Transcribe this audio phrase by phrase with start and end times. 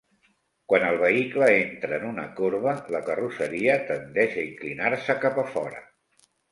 [0.71, 5.89] Quan el vehicle entra en una corba, la carrosseria tendeix a inclinar-se cap a fora.